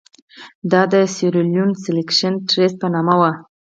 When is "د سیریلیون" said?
0.93-1.69